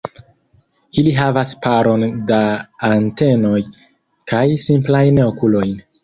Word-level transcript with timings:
Ili 0.99 1.11
havas 1.17 1.49
paron 1.65 2.05
da 2.31 2.39
antenoj 2.87 3.59
kaj 4.31 4.41
simplajn 4.65 5.21
okulojn. 5.27 5.77